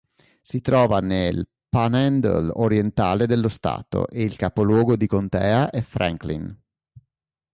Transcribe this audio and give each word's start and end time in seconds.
Si 0.41 0.61
trova 0.61 0.97
nel 0.99 1.47
panhandle 1.69 2.51
orientale 2.55 3.27
dello 3.27 3.49
stato 3.49 4.07
e 4.07 4.23
il 4.23 4.35
capoluogo 4.35 4.95
di 4.95 5.05
contea 5.05 5.69
è 5.69 5.79
Franklin. 5.81 6.59